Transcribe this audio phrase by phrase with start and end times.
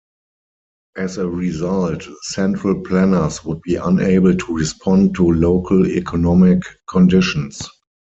[0.97, 7.61] As a result, central planners would be unable to respond to local economic conditions.